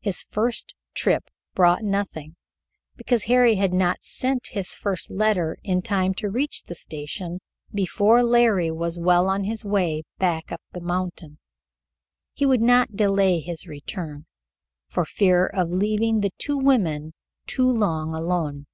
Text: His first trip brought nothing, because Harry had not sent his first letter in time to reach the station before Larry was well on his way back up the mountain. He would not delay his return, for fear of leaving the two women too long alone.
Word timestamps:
His 0.00 0.20
first 0.28 0.74
trip 0.92 1.30
brought 1.54 1.82
nothing, 1.82 2.36
because 2.94 3.24
Harry 3.24 3.54
had 3.56 3.72
not 3.72 4.04
sent 4.04 4.48
his 4.48 4.74
first 4.74 5.10
letter 5.10 5.56
in 5.62 5.80
time 5.80 6.12
to 6.16 6.28
reach 6.28 6.64
the 6.64 6.74
station 6.74 7.40
before 7.72 8.22
Larry 8.22 8.70
was 8.70 8.98
well 8.98 9.30
on 9.30 9.44
his 9.44 9.64
way 9.64 10.02
back 10.18 10.52
up 10.52 10.60
the 10.72 10.82
mountain. 10.82 11.38
He 12.34 12.44
would 12.44 12.60
not 12.60 12.96
delay 12.96 13.40
his 13.40 13.66
return, 13.66 14.26
for 14.88 15.06
fear 15.06 15.46
of 15.46 15.70
leaving 15.70 16.20
the 16.20 16.32
two 16.36 16.58
women 16.58 17.14
too 17.46 17.66
long 17.66 18.14
alone. 18.14 18.66